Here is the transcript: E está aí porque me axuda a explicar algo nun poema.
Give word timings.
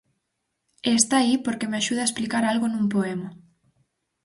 E 0.89 0.91
está 0.99 1.15
aí 1.19 1.35
porque 1.45 1.69
me 1.69 1.77
axuda 1.79 2.01
a 2.03 2.09
explicar 2.09 2.43
algo 2.45 2.65
nun 2.69 2.85
poema. 2.95 3.29